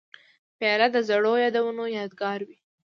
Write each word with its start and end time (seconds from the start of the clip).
پیاله 0.57 0.87
د 0.95 0.97
زړو 1.09 1.33
یادونو 1.43 1.83
یادګار 1.97 2.39
وي. 2.47 2.57